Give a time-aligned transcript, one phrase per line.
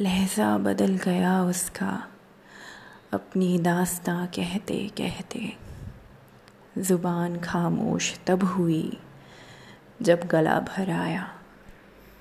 [0.00, 2.06] लहजा बदल गया उसका।
[3.12, 5.52] अपनी दास्तां कहते कहते
[6.78, 8.98] ज़ुबान खामोश तब हुई
[10.02, 11.41] जब गला भर आया।